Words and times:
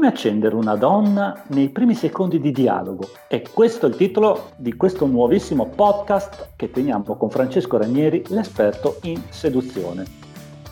Come 0.00 0.12
accendere 0.12 0.54
una 0.54 0.76
donna 0.76 1.42
nei 1.48 1.68
primi 1.68 1.94
secondi 1.94 2.40
di 2.40 2.52
dialogo? 2.52 3.10
E 3.28 3.44
questo 3.52 3.84
è 3.84 3.90
il 3.90 3.96
titolo 3.96 4.52
di 4.56 4.74
questo 4.74 5.04
nuovissimo 5.04 5.66
podcast 5.66 6.52
che 6.56 6.70
teniamo 6.70 7.16
con 7.18 7.28
Francesco 7.28 7.76
Ranieri, 7.76 8.24
l'esperto 8.28 8.96
in 9.02 9.20
seduzione. 9.28 10.06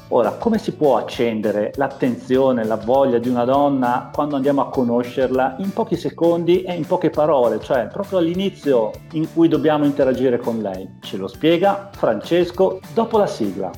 Ora, 0.09 0.31
come 0.31 0.57
si 0.57 0.73
può 0.73 0.97
accendere 0.97 1.73
l'attenzione, 1.75 2.65
la 2.65 2.77
voglia 2.77 3.19
di 3.19 3.29
una 3.29 3.45
donna 3.45 4.09
quando 4.11 4.35
andiamo 4.35 4.63
a 4.63 4.71
conoscerla 4.71 5.57
in 5.59 5.75
pochi 5.75 5.97
secondi 5.97 6.63
e 6.63 6.73
in 6.73 6.87
poche 6.87 7.11
parole, 7.11 7.61
cioè 7.61 7.87
proprio 7.89 8.21
all'inizio 8.21 8.93
in 9.13 9.31
cui 9.31 9.49
dobbiamo 9.49 9.85
interagire 9.85 10.39
con 10.39 10.61
lei? 10.61 10.89
Ce 11.01 11.19
lo 11.19 11.27
spiega 11.27 11.91
Francesco 11.93 12.81
dopo 12.95 13.19
la 13.19 13.27
sigla. 13.27 13.71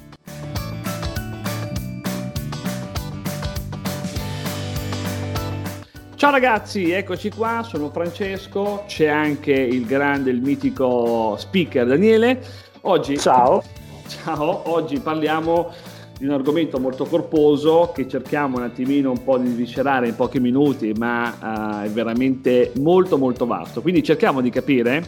Ciao 6.21 6.33
ragazzi, 6.33 6.91
eccoci 6.91 7.31
qua, 7.31 7.65
sono 7.67 7.89
Francesco, 7.89 8.85
c'è 8.87 9.07
anche 9.07 9.53
il 9.53 9.87
grande, 9.87 10.31
il 10.31 10.43
mitico 10.43 11.35
speaker 11.39 11.87
Daniele. 11.87 12.45
Oggi, 12.83 13.17
ciao. 13.17 13.63
Ciao, 14.07 14.71
oggi 14.71 15.01
parliamo 15.01 15.73
di 16.19 16.27
un 16.27 16.33
argomento 16.33 16.79
molto 16.79 17.07
corposo 17.07 17.91
che 17.95 18.07
cerchiamo 18.07 18.59
un 18.59 18.65
attimino 18.65 19.09
un 19.09 19.25
po' 19.25 19.39
di 19.39 19.49
viscerare 19.49 20.09
in 20.09 20.15
pochi 20.15 20.41
minuti, 20.41 20.93
ma 20.95 21.81
uh, 21.81 21.87
è 21.87 21.89
veramente 21.89 22.73
molto 22.81 23.17
molto 23.17 23.47
vasto. 23.47 23.81
Quindi 23.81 24.03
cerchiamo 24.03 24.43
di 24.43 24.51
capire 24.51 25.03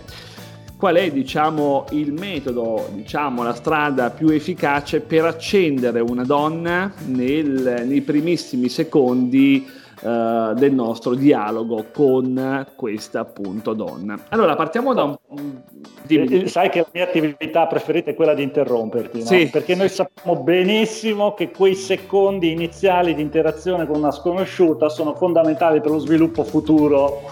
qual 0.78 0.96
è 0.96 1.10
diciamo, 1.10 1.84
il 1.90 2.14
metodo, 2.14 2.88
diciamo, 2.94 3.42
la 3.42 3.54
strada 3.54 4.08
più 4.08 4.30
efficace 4.30 5.00
per 5.00 5.26
accendere 5.26 6.00
una 6.00 6.24
donna 6.24 6.90
nel, 7.04 7.84
nei 7.86 8.00
primissimi 8.00 8.70
secondi 8.70 9.80
uh, 10.02 10.54
del 10.54 10.72
nostro 10.72 11.14
dialogo 11.14 11.86
con 11.92 12.66
questa 12.74 13.20
appunto 13.20 13.72
donna. 13.72 14.18
Allora 14.28 14.54
partiamo 14.54 14.94
da 14.94 15.04
un... 15.04 15.60
Dimmi. 16.04 16.42
Eh, 16.42 16.48
sai 16.48 16.68
che 16.68 16.80
la 16.80 16.88
mia 16.92 17.04
attività 17.04 17.66
preferita 17.66 18.10
è 18.10 18.14
quella 18.14 18.34
di 18.34 18.42
interromperti, 18.42 19.20
no? 19.20 19.24
sì. 19.24 19.48
perché 19.50 19.74
noi 19.74 19.88
sappiamo 19.88 20.42
benissimo 20.42 21.34
che 21.34 21.50
quei 21.50 21.74
secondi 21.74 22.50
iniziali 22.50 23.14
di 23.14 23.22
interazione 23.22 23.86
con 23.86 23.98
una 23.98 24.10
sconosciuta 24.10 24.88
sono 24.88 25.14
fondamentali 25.14 25.80
per 25.80 25.92
lo 25.92 25.98
sviluppo 25.98 26.44
futuro 26.44 27.22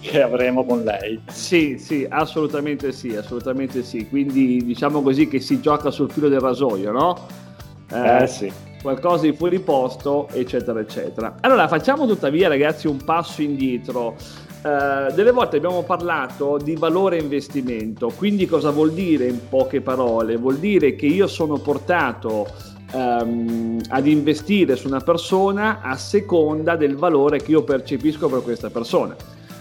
che 0.00 0.22
avremo 0.22 0.64
con 0.64 0.82
lei. 0.82 1.20
Sì, 1.28 1.76
sì, 1.78 2.06
assolutamente 2.08 2.92
sì, 2.92 3.16
assolutamente 3.16 3.82
sì. 3.82 4.08
Quindi 4.08 4.64
diciamo 4.64 5.02
così 5.02 5.26
che 5.28 5.40
si 5.40 5.60
gioca 5.60 5.90
sul 5.90 6.10
filo 6.10 6.28
del 6.28 6.40
rasoio, 6.40 6.92
no? 6.92 7.16
Eh, 7.92 8.22
eh 8.22 8.26
sì 8.26 8.72
qualcosa 8.84 9.22
di 9.22 9.32
fuori 9.32 9.60
posto, 9.60 10.28
eccetera, 10.30 10.78
eccetera. 10.78 11.36
Allora, 11.40 11.66
facciamo 11.68 12.06
tuttavia, 12.06 12.48
ragazzi, 12.48 12.86
un 12.86 13.02
passo 13.02 13.40
indietro. 13.40 14.14
Uh, 14.62 15.12
delle 15.14 15.30
volte 15.30 15.56
abbiamo 15.56 15.82
parlato 15.84 16.58
di 16.62 16.74
valore 16.74 17.18
investimento, 17.18 18.12
quindi 18.14 18.46
cosa 18.46 18.70
vuol 18.70 18.92
dire 18.92 19.26
in 19.26 19.48
poche 19.48 19.80
parole? 19.80 20.36
Vuol 20.36 20.56
dire 20.56 20.94
che 20.96 21.06
io 21.06 21.26
sono 21.26 21.58
portato 21.58 22.46
um, 22.92 23.80
ad 23.88 24.06
investire 24.06 24.76
su 24.76 24.86
una 24.86 25.00
persona 25.00 25.80
a 25.80 25.96
seconda 25.96 26.76
del 26.76 26.96
valore 26.96 27.38
che 27.38 27.52
io 27.52 27.62
percepisco 27.62 28.28
per 28.28 28.42
questa 28.42 28.68
persona. 28.68 29.16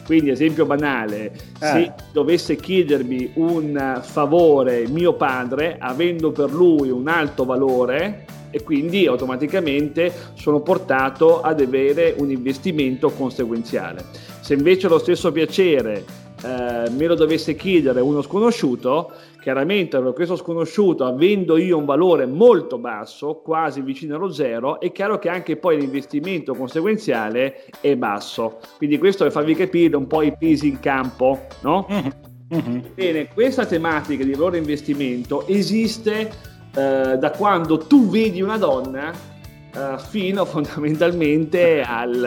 Quindi, 0.05 0.29
esempio 0.29 0.65
banale, 0.65 1.31
eh. 1.31 1.31
se 1.59 1.93
dovesse 2.11 2.55
chiedermi 2.55 3.31
un 3.35 3.99
favore 4.03 4.87
mio 4.87 5.13
padre, 5.13 5.77
avendo 5.79 6.31
per 6.31 6.51
lui 6.51 6.89
un 6.89 7.07
alto 7.07 7.45
valore, 7.45 8.25
e 8.53 8.61
quindi 8.61 9.07
automaticamente 9.07 10.13
sono 10.35 10.59
portato 10.59 11.41
ad 11.41 11.59
avere 11.59 12.13
un 12.19 12.29
investimento 12.29 13.09
conseguenziale. 13.09 14.05
Se 14.41 14.53
invece 14.53 14.87
lo 14.87 14.99
stesso 14.99 15.31
piacere 15.31 16.05
eh, 16.43 16.89
me 16.89 17.07
lo 17.07 17.15
dovesse 17.15 17.55
chiedere 17.55 18.01
uno 18.01 18.21
sconosciuto, 18.21 19.11
chiaramente 19.41 19.99
per 19.99 20.13
questo 20.13 20.35
sconosciuto, 20.35 21.05
avendo 21.05 21.57
io 21.57 21.77
un 21.77 21.85
valore 21.85 22.25
molto 22.25 22.77
basso, 22.77 23.35
quasi 23.43 23.81
vicino 23.81 24.15
allo 24.15 24.31
zero, 24.31 24.79
è 24.79 24.91
chiaro 24.91 25.19
che 25.19 25.29
anche 25.29 25.55
poi 25.55 25.79
l'investimento 25.79 26.53
conseguenziale 26.53 27.65
è 27.79 27.95
basso. 27.95 28.59
Quindi 28.77 28.97
questo 28.97 29.23
per 29.23 29.31
farvi 29.31 29.55
capire 29.55 29.95
un 29.95 30.07
po' 30.07 30.21
i 30.21 30.35
pesi 30.37 30.67
in 30.67 30.79
campo, 30.79 31.47
no? 31.61 31.87
Mm-hmm. 31.89 32.79
Bene, 32.93 33.27
questa 33.33 33.65
tematica 33.65 34.23
di 34.23 34.33
valore 34.33 34.57
investimento 34.57 35.47
esiste 35.47 36.29
eh, 36.75 37.17
da 37.17 37.31
quando 37.31 37.77
tu 37.77 38.09
vedi 38.09 38.41
una 38.41 38.57
donna 38.57 39.11
eh, 39.11 39.95
fino 40.09 40.43
fondamentalmente 40.45 41.81
al, 41.81 42.23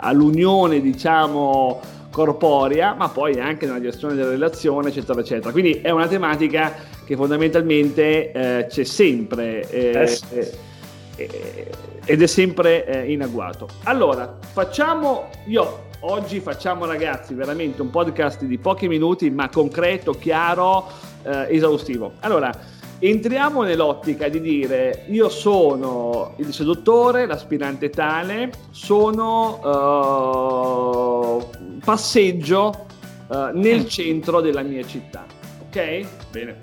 all'unione, 0.00 0.80
diciamo, 0.80 1.80
corporea, 2.12 2.94
ma 2.94 3.08
poi 3.08 3.40
anche 3.40 3.66
nella 3.66 3.80
gestione 3.80 4.14
della 4.14 4.30
relazione, 4.30 4.90
eccetera, 4.90 5.18
eccetera. 5.18 5.50
Quindi 5.50 5.80
è 5.80 5.90
una 5.90 6.06
tematica 6.06 6.72
che 7.04 7.16
fondamentalmente 7.16 8.30
eh, 8.30 8.66
c'è 8.68 8.84
sempre 8.84 9.68
eh, 9.70 10.20
eh, 10.30 10.52
eh, 11.16 11.70
ed 12.04 12.22
è 12.22 12.26
sempre 12.26 13.04
in 13.06 13.22
agguato. 13.22 13.66
Allora, 13.84 14.38
facciamo 14.52 15.30
io 15.46 15.90
oggi 16.00 16.40
facciamo 16.40 16.84
ragazzi 16.84 17.32
veramente 17.32 17.80
un 17.80 17.90
podcast 17.90 18.42
di 18.44 18.58
pochi 18.58 18.88
minuti, 18.88 19.30
ma 19.30 19.48
concreto, 19.48 20.12
chiaro, 20.12 20.86
esaustivo. 21.22 22.14
Allora, 22.20 22.52
entriamo 22.98 23.62
nell'ottica 23.62 24.28
di 24.28 24.40
dire 24.40 25.04
io 25.08 25.28
sono 25.28 26.34
il 26.36 26.52
seduttore, 26.52 27.26
l'aspirante 27.26 27.88
tale, 27.90 28.50
sono 28.70 29.60
passeggio 31.84 32.86
uh, 33.28 33.50
nel 33.52 33.80
mm. 33.80 33.86
centro 33.86 34.40
della 34.40 34.62
mia 34.62 34.84
città. 34.84 35.24
Ok? 35.66 36.06
Bene. 36.30 36.58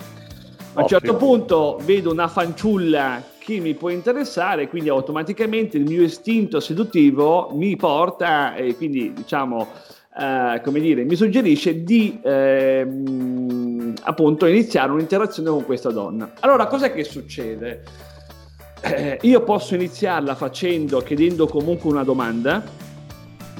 A 0.73 0.81
un 0.81 0.87
certo 0.87 1.15
punto 1.15 1.79
vedo 1.83 2.11
una 2.11 2.27
fanciulla 2.27 3.23
che 3.39 3.59
mi 3.59 3.73
può 3.73 3.89
interessare, 3.89 4.69
quindi 4.69 4.89
automaticamente 4.89 5.77
il 5.77 5.83
mio 5.83 6.03
istinto 6.03 6.59
seduttivo 6.59 7.49
mi 7.53 7.75
porta 7.75 8.55
e 8.55 8.75
quindi 8.75 9.11
diciamo, 9.11 9.67
uh, 10.15 10.61
come 10.61 10.79
dire, 10.79 11.03
mi 11.03 11.15
suggerisce 11.15 11.83
di 11.83 12.19
uh, 12.23 13.93
appunto 14.03 14.45
iniziare 14.45 14.91
un'interazione 14.91 15.49
con 15.49 15.65
questa 15.65 15.89
donna. 15.89 16.33
Allora, 16.41 16.67
cos'è 16.67 16.93
che 16.93 17.03
succede? 17.03 17.83
Eh, 18.81 19.17
io 19.23 19.41
posso 19.41 19.75
iniziarla 19.75 20.35
facendo, 20.35 21.01
chiedendo 21.01 21.47
comunque 21.47 21.89
una 21.89 22.03
domanda, 22.03 22.63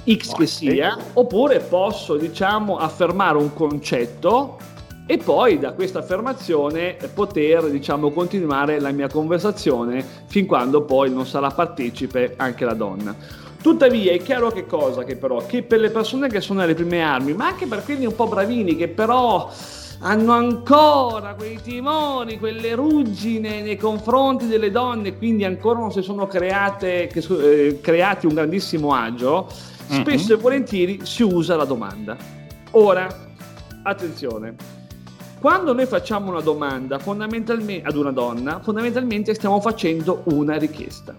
X 0.10 0.34
che 0.34 0.46
sia, 0.46 0.98
oppure 1.14 1.60
posso, 1.60 2.16
diciamo, 2.16 2.78
affermare 2.78 3.38
un 3.38 3.54
concetto 3.54 4.58
e 5.06 5.18
poi 5.18 5.58
da 5.58 5.74
questa 5.74 6.00
affermazione 6.00 6.96
poter, 7.14 7.70
diciamo, 7.70 8.12
continuare 8.12 8.80
la 8.80 8.92
mia 8.92 9.10
conversazione 9.10 10.06
fin 10.28 10.46
quando 10.46 10.84
poi 10.84 11.12
non 11.12 11.26
sarà 11.26 11.50
partecipe 11.50 12.36
anche 12.38 12.64
la 12.66 12.76
donna. 12.76 13.16
Tuttavia 13.62 14.12
è 14.14 14.22
chiaro 14.22 14.52
che 14.52 14.66
cosa 14.66 15.04
che 15.04 15.16
però, 15.16 15.46
che 15.46 15.64
per 15.64 15.80
le 15.80 15.90
persone 15.90 16.30
che 16.30 16.42
sono 16.42 16.62
alle 16.62 16.76
prime 16.76 17.02
armi, 17.02 17.34
ma 17.34 17.48
anche 17.48 17.66
per 17.66 17.84
quelli 17.84 18.06
un 18.06 18.16
po' 18.16 18.28
bravini 18.28 18.76
che 18.76 18.88
però 18.88 19.50
hanno 20.02 20.32
ancora 20.32 21.34
quei 21.34 21.60
timori, 21.62 22.38
quelle 22.38 22.74
ruggine 22.74 23.62
nei 23.62 23.76
confronti 23.76 24.48
delle 24.48 24.72
donne, 24.72 25.18
quindi 25.18 25.44
ancora 25.44 25.80
non 25.80 25.92
si 25.92 26.02
sono 26.02 26.26
create, 26.28 27.08
che, 27.08 27.20
eh, 27.20 27.80
creati 27.82 28.26
un 28.26 28.36
grandissimo 28.36 28.94
agio, 28.94 29.48
mm-hmm. 29.92 30.02
spesso 30.02 30.34
e 30.34 30.38
volentieri 30.38 31.06
si 31.06 31.24
usa 31.24 31.56
la 31.56 31.66
domanda. 31.66 32.18
Ora, 32.72 33.08
attenzione, 33.84 34.56
quando 35.40 35.74
noi 35.74 35.86
facciamo 35.86 36.30
una 36.30 36.42
domanda 36.42 37.00
ad 37.00 37.96
una 37.96 38.12
donna, 38.12 38.60
fondamentalmente 38.60 39.34
stiamo 39.34 39.62
facendo 39.62 40.24
una 40.26 40.58
richiesta. 40.58 41.16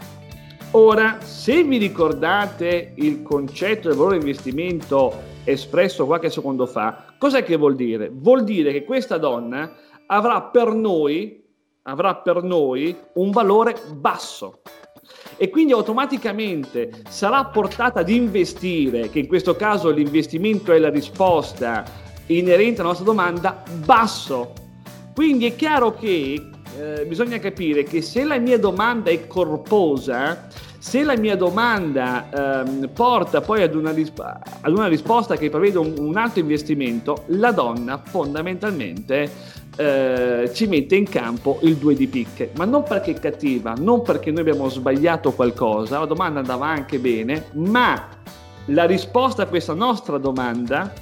Ora, 0.72 1.18
se 1.20 1.64
vi 1.64 1.78
ricordate 1.78 2.92
il 2.96 3.22
concetto 3.22 3.88
del 3.88 3.96
valore 3.96 4.16
investimento 4.16 5.12
espresso 5.42 6.06
qualche 6.06 6.30
secondo 6.30 6.66
fa, 6.66 7.14
cos'è 7.18 7.42
che 7.42 7.56
vuol 7.56 7.74
dire? 7.74 8.10
Vuol 8.12 8.44
dire 8.44 8.70
che 8.72 8.84
questa 8.84 9.18
donna 9.18 9.72
avrà 10.06 10.42
per 10.42 10.72
noi, 10.72 11.42
avrà 11.82 12.14
per 12.16 12.42
noi 12.42 12.96
un 13.14 13.30
valore 13.30 13.74
basso 13.94 14.60
e 15.36 15.48
quindi 15.50 15.72
automaticamente 15.72 16.90
sarà 17.08 17.44
portata 17.46 18.00
ad 18.00 18.08
investire, 18.08 19.10
che 19.10 19.20
in 19.20 19.26
questo 19.26 19.56
caso 19.56 19.90
l'investimento 19.90 20.72
è 20.72 20.78
la 20.78 20.90
risposta 20.90 21.84
inerente 22.26 22.80
alla 22.80 22.90
nostra 22.90 23.06
domanda, 23.06 23.62
basso. 23.84 24.52
Quindi 25.14 25.46
è 25.46 25.56
chiaro 25.56 25.94
che 25.94 26.50
eh, 26.78 27.04
bisogna 27.06 27.38
capire 27.38 27.82
che 27.82 28.00
se 28.00 28.24
la 28.24 28.38
mia 28.38 28.58
domanda 28.58 29.10
è 29.10 29.26
corposa, 29.26 30.48
se 30.78 31.02
la 31.02 31.16
mia 31.16 31.36
domanda 31.36 32.62
ehm, 32.62 32.88
porta 32.94 33.42
poi 33.42 33.62
ad 33.62 33.74
una, 33.74 33.90
risp- 33.90 34.20
ad 34.20 34.72
una, 34.72 34.86
risposta 34.86 35.36
che 35.36 35.50
prevede 35.50 35.76
un, 35.76 35.94
un, 35.98 36.16
alto 36.16 36.38
investimento, 36.38 37.24
la 37.26 37.52
donna 37.52 38.00
fondamentalmente 38.02 39.30
eh, 39.76 40.50
ci 40.52 40.66
mette 40.66 40.96
in 40.96 41.08
campo 41.08 41.58
il 41.62 41.76
2 41.76 41.94
di 41.94 42.06
picche, 42.06 42.50
ma 42.56 42.64
non 42.64 42.82
perché 42.82 43.12
è 43.12 43.18
cattiva, 43.18 43.74
non 43.78 44.02
perché 44.02 44.30
noi 44.30 44.40
abbiamo 44.40 44.68
sbagliato 44.68 45.32
qualcosa, 45.32 45.98
la 45.98 46.06
domanda 46.06 46.40
andava 46.40 46.66
anche 46.66 46.98
bene, 46.98 47.46
ma 47.52 48.08
la 48.66 48.84
risposta 48.84 49.42
a 49.42 49.46
questa 49.46 49.74
nostra 49.74 50.18
domanda 50.18 50.92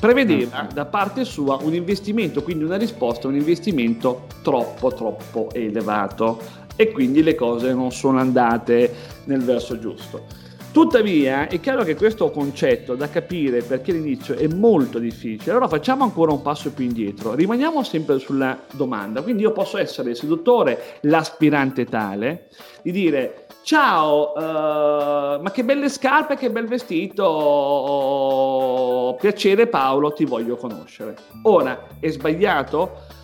prevedeva 0.00 0.64
mm. 0.64 0.74
da 0.74 0.84
parte 0.84 1.24
sua 1.24 1.56
un 1.62 1.74
investimento, 1.74 2.42
quindi 2.42 2.64
una 2.64 2.76
risposta, 2.76 3.28
un 3.28 3.36
investimento 3.36 4.26
troppo 4.42 4.92
troppo 4.92 5.48
elevato 5.52 6.40
e 6.76 6.90
quindi 6.90 7.22
le 7.22 7.34
cose 7.34 7.72
non 7.72 7.92
sono 7.92 8.18
andate 8.18 8.92
nel 9.24 9.42
verso 9.42 9.78
giusto. 9.78 10.42
Tuttavia 10.74 11.46
è 11.46 11.60
chiaro 11.60 11.84
che 11.84 11.94
questo 11.94 12.32
concetto 12.32 12.96
da 12.96 13.08
capire 13.08 13.62
perché 13.62 13.92
all'inizio 13.92 14.34
è 14.34 14.48
molto 14.48 14.98
difficile, 14.98 15.52
allora 15.52 15.68
facciamo 15.68 16.02
ancora 16.02 16.32
un 16.32 16.42
passo 16.42 16.72
più 16.72 16.84
indietro, 16.84 17.32
rimaniamo 17.32 17.84
sempre 17.84 18.18
sulla 18.18 18.58
domanda, 18.72 19.22
quindi 19.22 19.42
io 19.42 19.52
posso 19.52 19.78
essere 19.78 20.10
il 20.10 20.16
seduttore, 20.16 20.98
l'aspirante 21.02 21.84
tale, 21.84 22.48
di 22.82 22.90
dire 22.90 23.46
ciao, 23.62 24.32
uh, 24.34 25.40
ma 25.40 25.50
che 25.52 25.62
belle 25.62 25.88
scarpe, 25.88 26.34
che 26.34 26.50
bel 26.50 26.66
vestito, 26.66 27.22
piacere 29.20 29.68
Paolo, 29.68 30.12
ti 30.12 30.24
voglio 30.24 30.56
conoscere. 30.56 31.14
Ora, 31.42 31.86
è 32.00 32.08
sbagliato? 32.08 33.22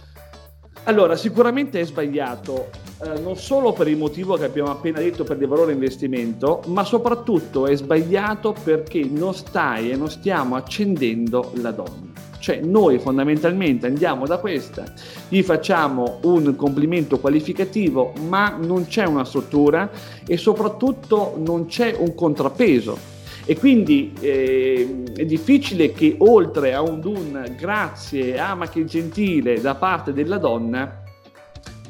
Allora, 0.84 1.14
sicuramente 1.14 1.78
è 1.78 1.84
sbagliato 1.84 2.70
eh, 3.02 3.18
non 3.20 3.36
solo 3.36 3.72
per 3.72 3.88
il 3.88 3.96
motivo 3.96 4.36
che 4.36 4.44
abbiamo 4.44 4.70
appena 4.70 4.98
detto 4.98 5.24
per 5.24 5.40
il 5.40 5.46
valore 5.46 5.72
investimento, 5.72 6.62
ma 6.66 6.84
soprattutto 6.84 7.66
è 7.66 7.74
sbagliato 7.76 8.54
perché 8.64 9.04
non 9.04 9.34
stai 9.34 9.90
e 9.90 9.96
non 9.96 10.10
stiamo 10.10 10.56
accendendo 10.56 11.52
la 11.54 11.70
donna. 11.70 12.08
Cioè 12.38 12.60
noi 12.60 12.98
fondamentalmente 12.98 13.86
andiamo 13.86 14.26
da 14.26 14.38
questa, 14.38 14.84
gli 15.28 15.42
facciamo 15.42 16.20
un 16.22 16.56
complimento 16.56 17.18
qualificativo, 17.18 18.12
ma 18.28 18.56
non 18.58 18.86
c'è 18.86 19.04
una 19.04 19.24
struttura 19.24 19.90
e 20.26 20.36
soprattutto 20.38 21.34
non 21.36 21.66
c'è 21.66 21.94
un 21.98 22.14
contrappeso. 22.14 23.18
E 23.44 23.56
quindi 23.56 24.12
eh, 24.20 25.04
è 25.16 25.24
difficile 25.24 25.92
che 25.92 26.16
oltre 26.18 26.74
a 26.74 26.82
un 26.82 27.00
dun 27.00 27.54
grazie, 27.58 28.38
ama 28.38 28.68
che 28.68 28.84
gentile 28.84 29.60
da 29.60 29.74
parte 29.74 30.12
della 30.12 30.38
donna, 30.38 31.02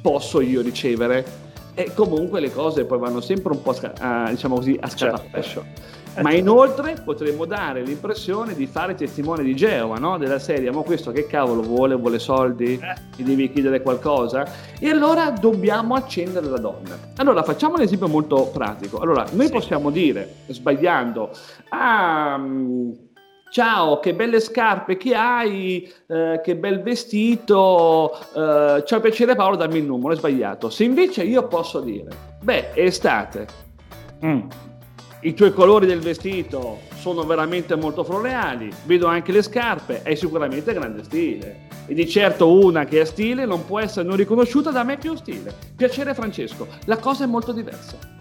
posso 0.00 0.40
io 0.40 0.62
ricevere 0.62 1.48
e 1.74 1.92
comunque 1.94 2.40
le 2.40 2.52
cose 2.52 2.84
poi 2.84 2.98
vanno 2.98 3.20
sempre 3.20 3.52
un 3.52 3.62
po' 3.62 3.76
a, 3.98 4.30
diciamo 4.30 4.56
così, 4.56 4.76
a. 4.80 4.88
Certo. 4.88 5.64
Ma 6.18 6.32
inoltre 6.32 6.96
potremmo 7.04 7.44
dare 7.44 7.82
l'impressione 7.82 8.54
di 8.54 8.66
fare 8.66 8.94
testimone 8.94 9.42
di 9.42 9.54
Geova, 9.54 9.96
no? 9.96 10.18
della 10.18 10.38
serie, 10.38 10.70
ma 10.70 10.82
questo 10.82 11.12
che 11.12 11.26
cavolo 11.26 11.62
vuole? 11.62 11.94
Vuole 11.94 12.18
soldi? 12.18 12.74
Eh. 12.74 12.94
Gli 13.16 13.22
devi 13.22 13.50
chiedere 13.52 13.80
qualcosa? 13.80 14.46
E 14.78 14.88
allora 14.88 15.30
dobbiamo 15.30 15.94
accendere 15.94 16.46
la 16.46 16.58
donna. 16.58 16.98
Allora 17.16 17.42
facciamo 17.42 17.76
un 17.76 17.82
esempio 17.82 18.08
molto 18.08 18.50
pratico. 18.52 18.98
Allora, 18.98 19.24
noi 19.32 19.46
sì. 19.46 19.52
possiamo 19.52 19.90
dire, 19.90 20.36
sbagliando, 20.48 21.30
ah, 21.70 22.38
Ciao, 23.50 23.98
che 23.98 24.14
belle 24.14 24.38
scarpe 24.38 24.96
che 24.96 25.12
hai, 25.12 25.92
eh, 26.06 26.40
che 26.40 26.54
bel 26.54 26.82
vestito, 26.82 28.16
eh, 28.32 28.84
ciao 28.86 29.00
piacere 29.00 29.34
Paolo, 29.34 29.56
dammi 29.56 29.78
il 29.78 29.86
numero, 29.86 30.12
è 30.12 30.16
sbagliato. 30.16 30.70
Se 30.70 30.84
invece 30.84 31.24
io 31.24 31.48
posso 31.48 31.80
dire, 31.80 32.10
beh, 32.40 32.74
è 32.74 32.82
estate, 32.82 33.48
mm. 34.24 34.40
I 35.22 35.34
tuoi 35.34 35.52
colori 35.52 35.86
del 35.86 36.00
vestito 36.00 36.80
sono 36.94 37.24
veramente 37.24 37.76
molto 37.76 38.04
floreali, 38.04 38.72
vedo 38.84 39.06
anche 39.06 39.32
le 39.32 39.42
scarpe, 39.42 40.02
è 40.02 40.14
sicuramente 40.14 40.72
grande 40.72 41.04
stile. 41.04 41.68
E 41.86 41.92
di 41.92 42.08
certo 42.08 42.50
una 42.50 42.86
che 42.86 43.00
ha 43.00 43.04
stile 43.04 43.44
non 43.44 43.66
può 43.66 43.80
essere 43.80 44.06
non 44.06 44.16
riconosciuta 44.16 44.70
da 44.70 44.82
me 44.82 44.96
più 44.96 45.14
stile. 45.16 45.54
Piacere 45.76 46.14
Francesco, 46.14 46.66
la 46.86 46.96
cosa 46.96 47.24
è 47.24 47.26
molto 47.26 47.52
diversa. 47.52 48.19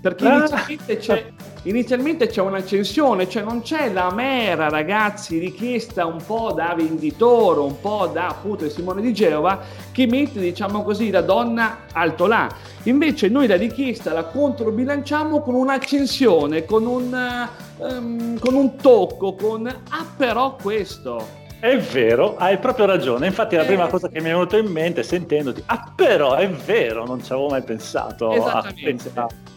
Perché 0.00 0.26
ah. 0.26 0.36
inizialmente 0.36 0.96
c'è 0.96 1.32
inizialmente 1.62 2.26
c'è 2.28 2.40
un'accensione, 2.40 3.28
cioè 3.28 3.42
non 3.42 3.62
c'è 3.62 3.92
la 3.92 4.10
mera 4.12 4.68
ragazzi 4.68 5.38
richiesta 5.38 6.06
un 6.06 6.22
po' 6.24 6.52
da 6.52 6.74
venditore, 6.76 7.60
un 7.60 7.80
po' 7.80 8.08
da 8.12 8.28
appunto 8.28 8.68
Simone 8.68 9.00
di 9.00 9.12
Geova 9.12 9.60
che 9.92 10.06
mette 10.06 10.40
diciamo 10.40 10.82
così 10.82 11.10
la 11.10 11.20
donna 11.20 11.80
alto 11.92 12.26
là. 12.26 12.48
Invece 12.84 13.28
noi 13.28 13.46
la 13.46 13.56
richiesta 13.56 14.12
la 14.12 14.24
controbilanciamo 14.24 15.40
con 15.40 15.54
un'accensione, 15.54 16.64
con 16.64 16.86
un, 16.86 17.48
um, 17.78 18.38
con 18.38 18.54
un 18.54 18.76
tocco, 18.76 19.34
con 19.34 19.66
ah 19.66 20.06
però 20.16 20.56
questo. 20.56 21.46
È 21.60 21.76
vero, 21.76 22.36
hai 22.36 22.56
proprio 22.58 22.86
ragione. 22.86 23.26
Infatti, 23.26 23.56
la 23.56 23.64
prima 23.64 23.88
eh. 23.88 23.90
cosa 23.90 24.08
che 24.08 24.20
mi 24.20 24.28
è 24.28 24.32
venuta 24.32 24.56
in 24.56 24.70
mente 24.70 25.02
sentendoti, 25.02 25.60
ah, 25.66 25.92
però 25.94 26.34
è 26.34 26.48
vero, 26.48 27.04
non 27.04 27.22
ci 27.22 27.32
avevo 27.32 27.48
mai 27.48 27.62
pensato 27.62 28.30
a 28.30 28.72
pensare. 28.80 29.47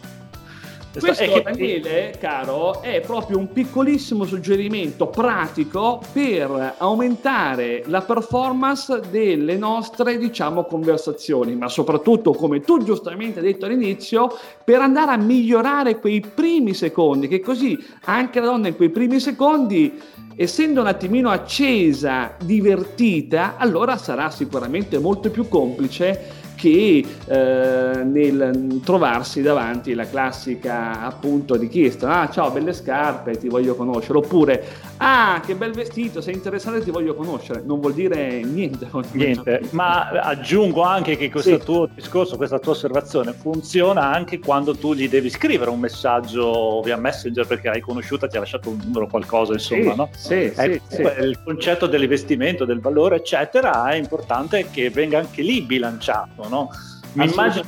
Questo, 0.98 1.24
che... 1.24 1.42
Daniele, 1.42 2.14
caro, 2.20 2.82
è 2.82 3.00
proprio 3.00 3.38
un 3.38 3.50
piccolissimo 3.50 4.24
suggerimento 4.24 5.06
pratico 5.06 6.02
per 6.12 6.74
aumentare 6.76 7.82
la 7.86 8.02
performance 8.02 9.00
delle 9.10 9.56
nostre, 9.56 10.18
diciamo, 10.18 10.64
conversazioni, 10.64 11.56
ma 11.56 11.68
soprattutto, 11.68 12.32
come 12.32 12.60
tu 12.60 12.82
giustamente 12.82 13.38
hai 13.38 13.46
detto 13.46 13.64
all'inizio, 13.64 14.28
per 14.62 14.80
andare 14.80 15.12
a 15.12 15.16
migliorare 15.16 15.98
quei 15.98 16.20
primi 16.20 16.74
secondi, 16.74 17.26
che 17.26 17.40
così 17.40 17.78
anche 18.04 18.40
la 18.40 18.46
donna 18.46 18.68
in 18.68 18.76
quei 18.76 18.90
primi 18.90 19.18
secondi, 19.18 19.98
essendo 20.36 20.82
un 20.82 20.88
attimino 20.88 21.30
accesa, 21.30 22.34
divertita, 22.42 23.54
allora 23.56 23.96
sarà 23.96 24.30
sicuramente 24.30 24.98
molto 24.98 25.30
più 25.30 25.48
complice 25.48 26.40
che 26.62 27.04
eh, 27.26 28.04
nel 28.04 28.80
trovarsi 28.84 29.42
davanti 29.42 29.94
la 29.94 30.08
classica 30.08 31.00
appunto 31.00 31.56
richiesta, 31.56 32.20
ah 32.20 32.30
ciao 32.30 32.52
belle 32.52 32.72
scarpe, 32.72 33.36
ti 33.36 33.48
voglio 33.48 33.74
conoscere, 33.74 34.18
oppure 34.18 34.64
ah 34.98 35.42
che 35.44 35.56
bel 35.56 35.72
vestito, 35.72 36.20
sei 36.20 36.34
interessato 36.34 36.80
ti 36.80 36.92
voglio 36.92 37.16
conoscere, 37.16 37.62
non 37.66 37.80
vuol 37.80 37.94
dire 37.94 38.42
niente. 38.44 38.90
Niente, 39.12 39.62
ma 39.70 40.08
aggiungo 40.08 40.82
anche 40.82 41.16
che 41.16 41.30
questo 41.30 41.58
sì. 41.58 41.64
tuo 41.64 41.88
discorso, 41.92 42.36
questa 42.36 42.58
tua 42.58 42.72
osservazione 42.72 43.32
funziona 43.32 44.06
anche 44.06 44.38
quando 44.38 44.76
tu 44.76 44.94
gli 44.94 45.08
devi 45.08 45.28
scrivere 45.28 45.70
un 45.70 45.80
messaggio 45.80 46.80
via 46.82 46.96
Messenger 46.96 47.46
perché 47.46 47.68
hai 47.68 47.80
conosciuta, 47.80 48.26
ti 48.28 48.36
ha 48.36 48.40
lasciato 48.40 48.68
un 48.68 48.78
numero 48.84 49.08
qualcosa, 49.08 49.54
insomma, 49.54 49.90
sì, 49.90 49.96
no? 49.96 50.08
Sì, 50.14 50.52
sì, 50.54 50.80
sì, 50.88 51.02
Il 51.02 51.40
concetto 51.44 51.86
dell'investimento, 51.86 52.64
del 52.64 52.80
valore, 52.80 53.16
eccetera, 53.16 53.90
è 53.90 53.96
importante 53.96 54.68
che 54.70 54.90
venga 54.90 55.18
anche 55.18 55.42
lì 55.42 55.62
bilanciato 55.62 56.48
no? 56.52 56.70
Mi 57.14 57.28
immagino, 57.28 57.64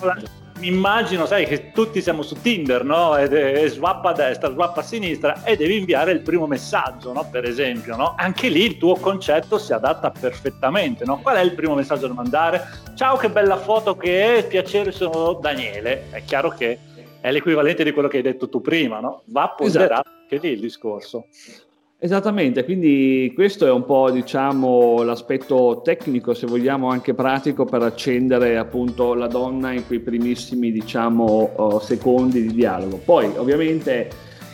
mi 0.58 0.68
immagino, 0.68 1.26
sai, 1.26 1.46
che 1.46 1.72
tutti 1.72 2.00
siamo 2.00 2.22
su 2.22 2.40
Tinder, 2.40 2.84
no? 2.84 3.16
E, 3.16 3.62
e 3.62 3.68
swap 3.68 4.04
a 4.04 4.12
destra, 4.12 4.50
swap 4.50 4.78
a 4.78 4.82
sinistra 4.82 5.42
e 5.42 5.56
devi 5.56 5.78
inviare 5.78 6.12
il 6.12 6.20
primo 6.20 6.46
messaggio, 6.46 7.12
no? 7.12 7.26
Per 7.30 7.44
esempio, 7.44 7.96
no? 7.96 8.14
Anche 8.16 8.48
lì 8.48 8.64
il 8.64 8.78
tuo 8.78 8.94
concetto 8.96 9.58
si 9.58 9.72
adatta 9.72 10.10
perfettamente, 10.10 11.04
no? 11.04 11.18
Qual 11.20 11.36
è 11.36 11.40
il 11.40 11.54
primo 11.54 11.74
messaggio 11.74 12.06
da 12.06 12.14
mandare? 12.14 12.62
Ciao, 12.94 13.16
che 13.16 13.28
bella 13.30 13.56
foto 13.56 13.96
che 13.96 14.38
è, 14.38 14.46
piacere, 14.46 14.92
sono 14.92 15.34
Daniele. 15.34 16.10
È 16.10 16.22
chiaro 16.24 16.50
che 16.50 16.78
è 17.20 17.32
l'equivalente 17.32 17.84
di 17.84 17.92
quello 17.92 18.08
che 18.08 18.18
hai 18.18 18.22
detto 18.22 18.48
tu 18.48 18.60
prima, 18.60 19.00
no? 19.00 19.22
Va 19.26 19.48
ponderato 19.56 19.92
esatto. 19.92 20.08
anche 20.22 20.46
lì 20.46 20.52
il 20.52 20.60
discorso. 20.60 21.26
Esattamente, 21.98 22.64
quindi 22.64 23.32
questo 23.34 23.66
è 23.66 23.70
un 23.70 23.86
po' 23.86 24.10
diciamo 24.10 25.02
l'aspetto 25.02 25.80
tecnico, 25.82 26.34
se 26.34 26.46
vogliamo 26.46 26.90
anche 26.90 27.14
pratico 27.14 27.64
per 27.64 27.82
accendere 27.82 28.58
appunto 28.58 29.14
la 29.14 29.26
donna 29.26 29.72
in 29.72 29.86
quei 29.86 30.00
primissimi 30.00 30.70
diciamo 30.70 31.54
uh, 31.56 31.78
secondi 31.80 32.42
di 32.42 32.52
dialogo. 32.52 33.00
Poi 33.02 33.32
ovviamente 33.36 34.10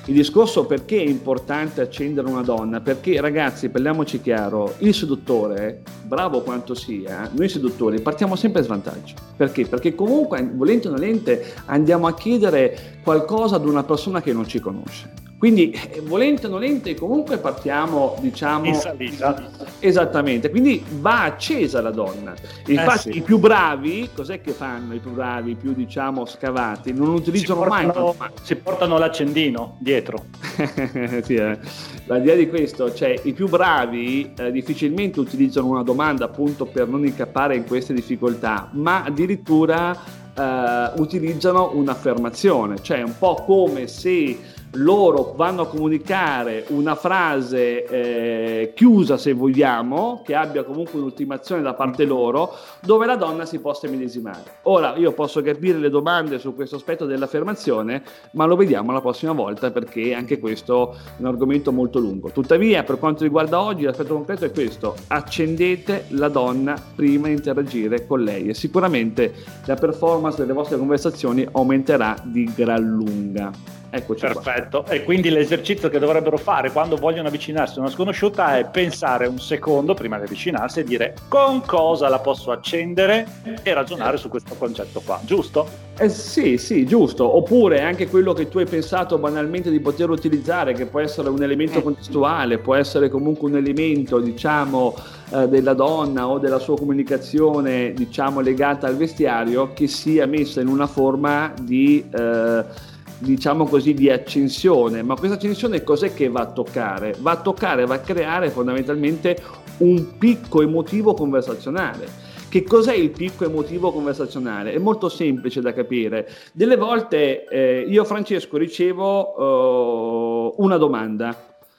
il 0.06 0.14
discorso 0.14 0.64
perché 0.66 0.98
è 0.98 1.06
importante 1.06 1.80
accendere 1.80 2.28
una 2.28 2.42
donna, 2.42 2.80
perché 2.80 3.20
ragazzi 3.20 3.68
parliamoci 3.68 4.20
chiaro, 4.20 4.74
il 4.78 4.94
seduttore, 4.94 5.82
bravo 6.04 6.42
quanto 6.42 6.74
sia, 6.74 7.28
noi 7.34 7.48
seduttori 7.48 8.00
partiamo 8.00 8.36
sempre 8.36 8.60
a 8.60 8.64
svantaggio. 8.64 9.14
Perché? 9.36 9.66
Perché 9.66 9.94
comunque 9.94 10.48
volente 10.54 10.86
o 10.86 10.92
nolente 10.92 11.52
andiamo 11.66 12.06
a 12.06 12.14
chiedere 12.14 13.00
qualcosa 13.02 13.56
ad 13.56 13.66
una 13.66 13.82
persona 13.82 14.22
che 14.22 14.32
non 14.32 14.46
ci 14.46 14.60
conosce 14.60 15.29
quindi, 15.40 15.70
eh, 15.70 16.02
volente 16.02 16.48
o 16.48 16.50
nolente, 16.50 16.94
comunque 16.94 17.38
partiamo, 17.38 18.14
diciamo... 18.20 18.66
In 18.66 18.74
salita. 18.74 19.50
Esattamente, 19.78 20.50
quindi 20.50 20.84
va 20.98 21.22
accesa 21.22 21.80
la 21.80 21.90
donna. 21.90 22.34
Infatti 22.66 23.08
eh 23.08 23.12
sì. 23.12 23.18
i 23.20 23.22
più 23.22 23.38
bravi, 23.38 24.10
cos'è 24.14 24.42
che 24.42 24.52
fanno 24.52 24.92
i 24.92 24.98
più 24.98 25.12
bravi, 25.12 25.52
i 25.52 25.54
più, 25.54 25.72
diciamo, 25.72 26.26
scavati? 26.26 26.92
Non 26.92 27.14
utilizzano 27.14 27.62
si 27.62 27.68
portano, 27.68 28.14
mai... 28.18 28.28
Si 28.42 28.54
portano 28.56 28.98
l'accendino 28.98 29.78
dietro. 29.78 30.26
sì, 31.24 31.36
eh. 31.36 31.58
L'idea 32.04 32.34
di 32.34 32.46
questo, 32.46 32.92
cioè 32.92 33.18
i 33.22 33.32
più 33.32 33.48
bravi 33.48 34.34
eh, 34.36 34.52
difficilmente 34.52 35.20
utilizzano 35.20 35.68
una 35.68 35.82
domanda 35.82 36.26
appunto 36.26 36.66
per 36.66 36.86
non 36.86 37.06
incappare 37.06 37.56
in 37.56 37.64
queste 37.64 37.94
difficoltà, 37.94 38.68
ma 38.72 39.04
addirittura 39.04 40.18
Uh, 40.30 40.98
utilizzano 41.02 41.72
un'affermazione, 41.74 42.80
cioè 42.80 43.02
un 43.02 43.14
po' 43.18 43.42
come 43.44 43.88
se 43.88 44.38
loro 44.74 45.34
vanno 45.36 45.62
a 45.62 45.66
comunicare 45.66 46.64
una 46.68 46.94
frase 46.94 47.84
eh, 47.84 48.72
chiusa, 48.74 49.16
se 49.16 49.32
vogliamo, 49.32 50.22
che 50.24 50.34
abbia 50.34 50.62
comunque 50.62 50.98
un'ultimazione 50.98 51.62
da 51.62 51.74
parte 51.74 52.04
loro, 52.04 52.54
dove 52.80 53.06
la 53.06 53.16
donna 53.16 53.44
si 53.46 53.58
possa 53.58 53.88
medesimare. 53.88 54.58
Ora, 54.62 54.94
io 54.96 55.12
posso 55.12 55.42
capire 55.42 55.78
le 55.78 55.90
domande 55.90 56.38
su 56.38 56.54
questo 56.54 56.76
aspetto 56.76 57.06
dell'affermazione, 57.06 58.02
ma 58.32 58.44
lo 58.44 58.56
vediamo 58.56 58.92
la 58.92 59.00
prossima 59.00 59.32
volta 59.32 59.70
perché 59.70 60.14
anche 60.14 60.38
questo 60.38 60.92
è 60.92 61.20
un 61.20 61.26
argomento 61.26 61.72
molto 61.72 61.98
lungo. 61.98 62.30
Tuttavia, 62.30 62.84
per 62.84 62.98
quanto 62.98 63.24
riguarda 63.24 63.60
oggi, 63.60 63.82
l'aspetto 63.82 64.14
concreto 64.14 64.44
è 64.44 64.52
questo: 64.52 64.94
accendete 65.08 66.06
la 66.10 66.28
donna 66.28 66.80
prima 66.94 67.26
di 67.26 67.34
interagire 67.34 68.06
con 68.06 68.22
lei 68.22 68.48
e 68.48 68.54
sicuramente 68.54 69.32
la 69.66 69.74
performance 69.74 70.38
delle 70.38 70.52
vostre 70.52 70.78
conversazioni 70.78 71.46
aumenterà 71.50 72.16
di 72.22 72.50
gran 72.54 72.82
lunga. 72.82 73.78
Eccoci 73.90 74.20
Perfetto. 74.20 74.82
Qua. 74.82 74.92
E 74.92 75.02
quindi 75.02 75.30
l'esercizio 75.30 75.88
che 75.88 75.98
dovrebbero 75.98 76.36
fare 76.36 76.70
quando 76.70 76.96
vogliono 76.96 77.28
avvicinarsi 77.28 77.78
a 77.78 77.82
una 77.82 77.90
sconosciuta 77.90 78.56
è 78.56 78.66
pensare 78.66 79.26
un 79.26 79.38
secondo 79.38 79.94
prima 79.94 80.16
di 80.16 80.24
avvicinarsi 80.24 80.80
e 80.80 80.84
dire 80.84 81.14
con 81.28 81.62
cosa 81.66 82.08
la 82.08 82.20
posso 82.20 82.52
accendere 82.52 83.26
e 83.62 83.74
ragionare 83.74 84.16
su 84.16 84.28
questo 84.28 84.54
concetto 84.54 85.02
qua, 85.04 85.20
giusto? 85.24 85.88
Eh 85.98 86.08
sì, 86.08 86.56
sì, 86.56 86.86
giusto. 86.86 87.36
Oppure 87.36 87.82
anche 87.82 88.08
quello 88.08 88.32
che 88.32 88.48
tu 88.48 88.58
hai 88.58 88.64
pensato 88.64 89.18
banalmente 89.18 89.70
di 89.70 89.80
poter 89.80 90.08
utilizzare, 90.08 90.72
che 90.72 90.86
può 90.86 91.00
essere 91.00 91.28
un 91.28 91.42
elemento 91.42 91.80
mm. 91.80 91.82
contestuale, 91.82 92.58
può 92.58 92.74
essere 92.74 93.08
comunque 93.08 93.50
un 93.50 93.56
elemento, 93.56 94.18
diciamo, 94.18 94.94
eh, 95.32 95.48
della 95.48 95.74
donna 95.74 96.28
o 96.28 96.38
della 96.38 96.58
sua 96.58 96.76
comunicazione, 96.76 97.92
diciamo, 97.92 98.40
legata 98.40 98.86
al 98.86 98.96
vestiario, 98.96 99.72
che 99.74 99.88
sia 99.88 100.26
messa 100.26 100.60
in 100.60 100.68
una 100.68 100.86
forma 100.86 101.52
di... 101.60 102.08
Eh, 102.10 102.88
diciamo 103.20 103.66
così, 103.66 103.94
di 103.94 104.10
accensione, 104.10 105.02
ma 105.02 105.14
questa 105.14 105.36
accensione 105.36 105.84
cos'è 105.84 106.12
che 106.12 106.28
va 106.28 106.40
a 106.40 106.52
toccare? 106.52 107.14
Va 107.18 107.32
a 107.32 107.40
toccare, 107.40 107.86
va 107.86 107.94
a 107.94 108.00
creare 108.00 108.50
fondamentalmente 108.50 109.40
un 109.78 110.16
picco 110.18 110.62
emotivo 110.62 111.14
conversazionale. 111.14 112.28
Che 112.48 112.64
cos'è 112.64 112.94
il 112.94 113.10
picco 113.10 113.44
emotivo 113.44 113.92
conversazionale? 113.92 114.72
È 114.72 114.78
molto 114.78 115.08
semplice 115.08 115.60
da 115.60 115.72
capire. 115.72 116.28
Delle 116.52 116.76
volte 116.76 117.46
eh, 117.46 117.84
io, 117.86 118.04
Francesco, 118.04 118.56
ricevo 118.56 120.54
uh, 120.56 120.62
una 120.62 120.76
domanda, 120.76 121.36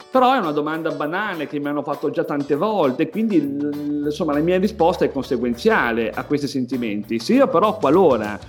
però 0.10 0.33
è 0.33 0.38
una 0.38 0.51
domanda 0.51 0.91
banale 0.91 1.48
che 1.48 1.60
mi 1.60 1.67
hanno 1.67 1.83
fatto 1.83 2.10
già 2.10 2.24
tante 2.24 2.55
volte, 2.55 3.10
quindi 3.10 3.36
insomma 4.05 4.33
la 4.33 4.39
mia 4.39 4.57
risposta 4.60 5.03
è 5.03 5.12
conseguenziale 5.12 6.10
a 6.10 6.24
questi 6.24 6.48
sentimenti. 6.48 7.19
Se 7.19 7.33
io 7.33 7.48
però 7.48 7.77
qualora 7.77 8.39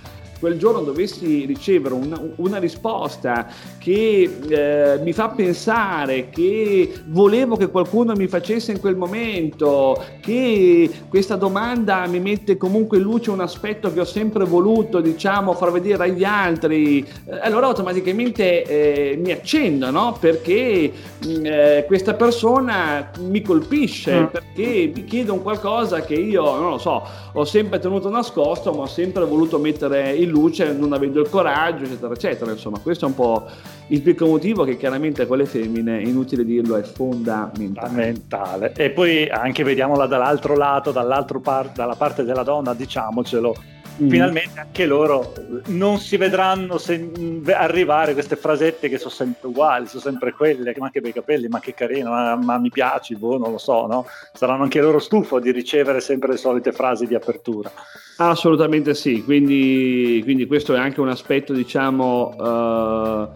quel 0.43 0.57
giorno 0.57 0.81
dovessi 0.81 1.45
ricevere 1.45 1.93
una, 1.93 2.21
una 2.35 2.57
risposta 2.57 3.47
che 3.77 4.29
eh, 4.49 4.99
mi 5.01 5.13
fa 5.13 5.29
pensare 5.29 6.27
che 6.27 6.91
volevo 7.05 7.55
che 7.55 7.67
qualcuno 7.69 8.13
mi 8.13 8.27
facesse 8.27 8.73
in 8.73 8.81
quel 8.81 8.97
momento, 8.97 10.03
che 10.19 10.89
questa 11.07 11.37
domanda 11.37 12.05
mi 12.07 12.19
mette 12.19 12.57
comunque 12.57 12.97
in 12.97 13.03
luce 13.03 13.31
un 13.31 13.39
aspetto 13.39 13.93
che 13.93 14.01
ho 14.01 14.05
sempre 14.05 14.43
voluto, 14.43 14.99
diciamo, 14.99 15.53
far 15.53 15.71
vedere 15.71 16.03
agli 16.03 16.25
altri, 16.25 16.99
eh, 16.99 17.39
allora 17.39 17.67
automaticamente 17.67 18.63
eh, 18.63 19.15
mi 19.15 19.31
accendo, 19.31 19.91
no? 19.91 20.17
Perché 20.19 20.91
mm, 21.25 21.45
eh, 21.45 21.83
questa 21.87 22.15
persona 22.15 23.11
mi 23.19 23.41
colpisce, 23.41 24.19
mm. 24.19 24.25
perché 24.25 24.91
mi 24.93 25.05
chiede 25.05 25.31
un 25.31 25.41
qualcosa 25.41 26.01
che 26.01 26.15
io, 26.15 26.43
non 26.57 26.71
lo 26.71 26.77
so, 26.79 27.01
ho 27.31 27.45
sempre 27.45 27.79
tenuto 27.79 28.09
nascosto, 28.09 28.73
ma 28.73 28.81
ho 28.81 28.87
sempre 28.87 29.23
voluto 29.23 29.57
mettere 29.57 30.13
in 30.13 30.31
luce 30.33 30.73
non 30.73 30.91
avendo 30.93 31.21
il 31.21 31.29
coraggio, 31.29 31.83
eccetera, 31.83 32.13
eccetera. 32.13 32.51
Insomma, 32.51 32.79
questo 32.79 33.05
è 33.05 33.07
un 33.07 33.15
po' 33.15 33.45
il 33.87 34.01
picco 34.01 34.25
motivo 34.25 34.63
che 34.63 34.77
chiaramente 34.77 35.27
con 35.27 35.37
le 35.37 35.45
femmine, 35.45 36.01
inutile 36.01 36.43
dirlo, 36.43 36.75
è 36.75 36.81
fondamentale. 36.81 37.87
fondamentale. 37.87 38.73
E 38.75 38.89
poi 38.89 39.29
anche 39.29 39.63
vediamola 39.63 40.07
dall'altro 40.07 40.55
lato, 40.55 40.91
dall'altro 40.91 41.39
par- 41.39 41.71
dalla 41.71 41.95
parte 41.95 42.23
della 42.23 42.43
donna, 42.43 42.73
diciamocelo, 42.73 43.55
Mm. 44.01 44.09
finalmente 44.09 44.59
anche 44.59 44.87
loro 44.87 45.33
non 45.67 45.99
si 45.99 46.17
vedranno 46.17 46.79
sen- 46.79 47.43
arrivare 47.53 48.13
queste 48.13 48.35
frasette 48.35 48.89
che 48.89 48.97
sono 48.97 49.11
sempre 49.11 49.49
uguali, 49.49 49.85
sono 49.85 50.01
sempre 50.01 50.31
quelle, 50.31 50.73
ma 50.77 50.89
che 50.89 50.99
bei 50.99 51.13
capelli, 51.13 51.47
ma 51.47 51.59
che 51.59 51.75
carino, 51.75 52.09
ma, 52.09 52.35
ma 52.35 52.57
mi 52.57 52.69
piaci, 52.69 53.15
boh, 53.15 53.37
non 53.37 53.51
lo 53.51 53.59
so, 53.59 53.85
no? 53.85 54.07
Saranno 54.33 54.63
anche 54.63 54.81
loro 54.81 54.97
stufo 54.97 55.39
di 55.39 55.51
ricevere 55.51 55.99
sempre 55.99 56.31
le 56.31 56.37
solite 56.37 56.71
frasi 56.71 57.05
di 57.05 57.13
apertura. 57.13 57.71
Assolutamente 58.17 58.95
sì, 58.95 59.23
quindi, 59.23 60.21
quindi 60.23 60.47
questo 60.47 60.73
è 60.73 60.79
anche 60.79 60.99
un 60.99 61.09
aspetto, 61.09 61.53
diciamo, 61.53 62.35
uh, 62.35 63.29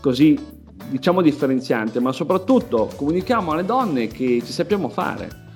così, 0.00 0.38
diciamo 0.90 1.22
differenziante, 1.22 1.98
ma 1.98 2.12
soprattutto 2.12 2.90
comunichiamo 2.94 3.52
alle 3.52 3.64
donne 3.64 4.06
che 4.08 4.42
ci 4.44 4.52
sappiamo 4.52 4.90
fare 4.90 5.46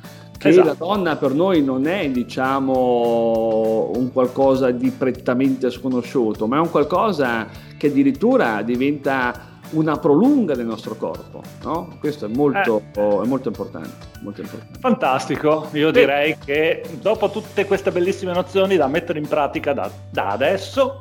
che 0.43 0.49
esatto. 0.49 0.67
la 0.67 0.75
donna 0.75 1.17
per 1.17 1.35
noi 1.35 1.63
non 1.63 1.87
è 1.87 2.09
diciamo 2.11 3.93
un 3.95 4.11
qualcosa 4.13 4.73
di 4.73 4.91
prettamente 4.91 5.71
sconosciuto, 5.71 6.49
ma 6.49 6.57
è 6.57 6.61
un 6.61 6.71
qualcosa 6.71 7.47
che 7.79 7.87
addirittura 7.87 8.63
diventa 8.63 9.51
una 9.71 9.97
prolunga 9.97 10.55
del 10.55 10.67
nostro 10.67 10.97
corpo, 10.97 11.43
no? 11.63 11.97
Questo 12.01 12.27
è 12.27 12.29
molto, 12.29 12.83
eh. 12.93 13.01
è 13.01 13.27
molto, 13.27 13.49
importante, 13.49 13.89
molto, 14.21 14.41
importante, 14.41 14.79
Fantastico, 14.81 15.69
io 15.73 15.87
sì. 15.87 15.93
direi 15.93 16.37
che 16.45 16.83
dopo 17.01 17.31
tutte 17.31 17.65
queste 17.65 17.93
bellissime 17.93 18.33
nozioni 18.33 18.77
da 18.77 18.89
mettere 18.89 19.21
in 19.21 19.29
pratica 19.29 19.73
da, 19.73 19.91
da 20.11 20.29
adesso, 20.29 21.01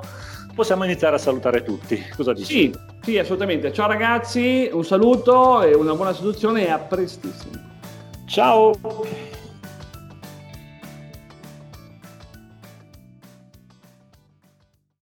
possiamo 0.54 0.84
iniziare 0.84 1.16
a 1.16 1.20
salutare 1.20 1.64
tutti. 1.64 2.02
Cosa 2.16 2.34
dici? 2.34 2.46
Sì, 2.46 2.76
sì, 3.02 3.18
assolutamente. 3.18 3.74
Ciao 3.74 3.88
ragazzi, 3.88 4.70
un 4.72 4.86
saluto 4.86 5.64
e 5.64 5.74
una 5.74 5.96
buona 5.96 6.14
seduzione 6.14 6.68
e 6.68 6.70
a 6.70 6.78
prestissimo. 6.78 7.60
Ciao! 8.26 9.31